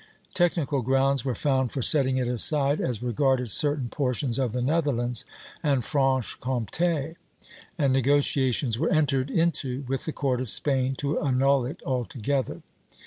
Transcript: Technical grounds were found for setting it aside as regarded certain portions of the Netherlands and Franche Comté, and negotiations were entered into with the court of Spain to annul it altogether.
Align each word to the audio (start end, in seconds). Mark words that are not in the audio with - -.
Technical 0.33 0.81
grounds 0.81 1.23
were 1.23 1.35
found 1.35 1.71
for 1.71 1.83
setting 1.83 2.17
it 2.17 2.27
aside 2.27 2.81
as 2.81 3.03
regarded 3.03 3.51
certain 3.51 3.87
portions 3.87 4.39
of 4.39 4.51
the 4.51 4.59
Netherlands 4.59 5.25
and 5.61 5.85
Franche 5.85 6.39
Comté, 6.39 7.17
and 7.77 7.93
negotiations 7.93 8.79
were 8.79 8.89
entered 8.89 9.29
into 9.29 9.83
with 9.87 10.05
the 10.05 10.11
court 10.11 10.41
of 10.41 10.49
Spain 10.49 10.95
to 10.95 11.19
annul 11.19 11.67
it 11.67 11.83
altogether. 11.85 12.63